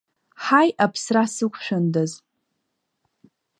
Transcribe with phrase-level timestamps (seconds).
[0.43, 2.11] Ҳаи, аԥсра сықәшәандаз!